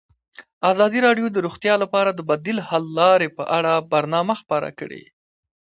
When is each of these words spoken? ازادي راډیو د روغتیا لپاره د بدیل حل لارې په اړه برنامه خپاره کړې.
ازادي 0.71 0.99
راډیو 1.07 1.27
د 1.31 1.37
روغتیا 1.45 1.73
لپاره 1.83 2.09
د 2.13 2.19
بدیل 2.29 2.57
حل 2.67 2.85
لارې 2.99 3.27
په 3.37 3.43
اړه 3.57 3.73
برنامه 3.91 4.33
خپاره 4.41 4.69
کړې. 4.79 5.03